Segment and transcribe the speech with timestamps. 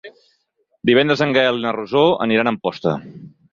[0.91, 2.99] Divendres en Gaël i na Rosó aniran a Amposta.